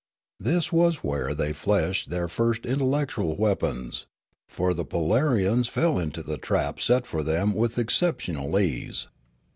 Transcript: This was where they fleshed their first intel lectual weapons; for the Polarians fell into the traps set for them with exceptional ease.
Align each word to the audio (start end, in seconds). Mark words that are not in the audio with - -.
This 0.39 0.71
was 0.71 1.03
where 1.03 1.35
they 1.35 1.53
fleshed 1.53 2.09
their 2.09 2.27
first 2.27 2.63
intel 2.63 2.89
lectual 2.91 3.37
weapons; 3.37 4.07
for 4.49 4.73
the 4.73 4.83
Polarians 4.83 5.67
fell 5.69 5.99
into 5.99 6.23
the 6.23 6.39
traps 6.39 6.85
set 6.85 7.05
for 7.05 7.21
them 7.21 7.53
with 7.53 7.77
exceptional 7.77 8.57
ease. 8.57 9.09